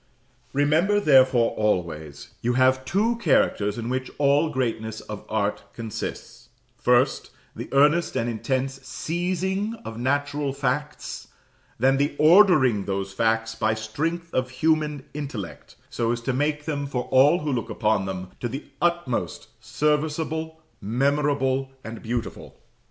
[0.51, 7.29] Remember therefore always, you have two characters in which all greatness of art consists: First,
[7.55, 11.27] the earnest and intense seizing of natural facts;
[11.77, 16.87] then the ordering those facts by strength of human intellect, so as to make them,
[16.87, 22.57] for all who look upon them, to the utmost serviceable, memorable, and beautiful.